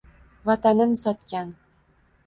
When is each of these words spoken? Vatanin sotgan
Vatanin 0.51 0.97
sotgan 1.03 1.55